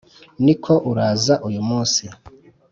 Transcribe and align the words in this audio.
Niko 0.43 0.73
uraza 0.91 1.33
uyumunsi 1.47 2.03